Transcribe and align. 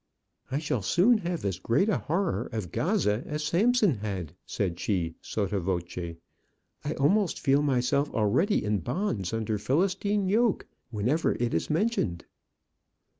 "I 0.49 0.57
shall 0.57 0.81
soon 0.81 1.19
have 1.19 1.45
as 1.45 1.59
great 1.59 1.87
a 1.87 1.99
horror 1.99 2.49
of 2.51 2.71
Gaza 2.71 3.21
as 3.27 3.43
Samson 3.43 3.97
had," 3.97 4.33
said 4.47 4.79
she, 4.79 5.13
sotto 5.21 5.59
voce. 5.59 6.15
"I 6.83 6.93
almost 6.95 7.39
feel 7.39 7.61
myself 7.61 8.09
already 8.11 8.65
in 8.65 8.79
bonds 8.79 9.31
under 9.31 9.59
Philistian 9.59 10.27
yoke 10.27 10.65
whenever 10.89 11.33
it 11.35 11.53
is 11.53 11.69
mentioned." 11.69 12.25